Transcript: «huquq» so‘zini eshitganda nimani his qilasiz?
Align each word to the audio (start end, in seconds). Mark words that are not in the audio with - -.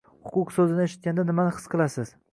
«huquq» 0.29 0.53
so‘zini 0.55 0.83
eshitganda 0.87 1.27
nimani 1.31 1.55
his 1.59 1.71
qilasiz? 1.75 2.17